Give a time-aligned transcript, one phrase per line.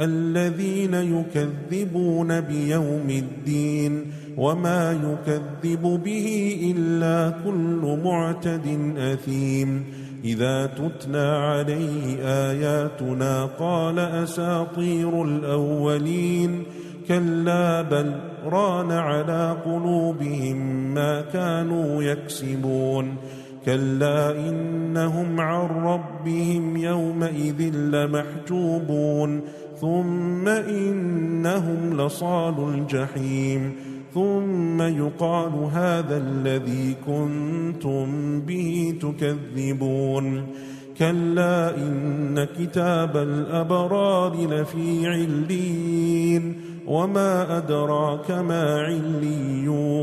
[0.00, 4.04] الذين يكذبون بيوم الدين
[4.36, 9.84] وما يكذب به إلا كل معتد أثيم.
[10.24, 16.62] إذا تتلى عليه آياتنا قال أساطير الأولين.
[17.08, 20.56] كلا بل ران على قلوبهم
[20.94, 23.16] ما كانوا يكسبون.
[23.68, 29.40] كلا إنهم عن ربهم يومئذ لمحجوبون.
[29.80, 33.72] ثم إنهم لصال الجحيم.
[34.14, 40.46] ثم يقال هذا الذي كنتم به تكذبون.
[40.98, 49.77] كلا إن كتاب الأبرار لفي علين وما أدراك ما عليون.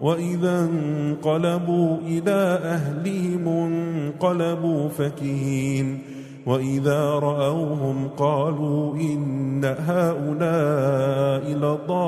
[0.00, 5.98] وإذا انقلبوا إلى أهلهم انقلبوا فكهين.
[6.46, 12.00] وإذا رأوهم قالوا إن هؤلاء لضالون.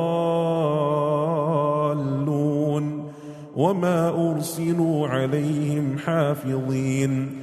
[3.57, 7.43] وما أرسلوا عليهم حافظين.